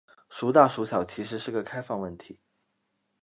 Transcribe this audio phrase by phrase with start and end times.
[0.29, 2.39] 孰大孰小其实是个开放问题。